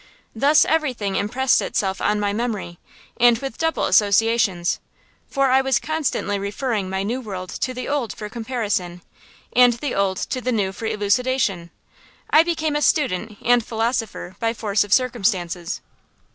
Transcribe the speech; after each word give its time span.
Thus 0.35 0.65
everything 0.65 1.15
impressed 1.15 1.61
itself 1.61 2.01
on 2.01 2.19
my 2.19 2.33
memory, 2.33 2.79
and 3.17 3.37
with 3.37 3.59
double 3.59 3.85
associations; 3.85 4.79
for 5.29 5.51
I 5.51 5.61
was 5.61 5.77
constantly 5.77 6.39
referring 6.39 6.89
my 6.89 7.03
new 7.03 7.21
world 7.21 7.49
to 7.61 7.71
the 7.71 7.87
old 7.87 8.11
for 8.11 8.27
comparison, 8.27 9.03
and 9.55 9.73
the 9.73 9.93
old 9.93 10.17
to 10.17 10.41
the 10.41 10.51
new 10.51 10.71
for 10.71 10.87
elucidation. 10.87 11.69
I 12.31 12.41
became 12.41 12.75
a 12.75 12.81
student 12.81 13.37
and 13.43 13.63
philosopher 13.63 14.35
by 14.39 14.55
force 14.55 14.83
of 14.83 14.91
circumstances. 14.91 15.81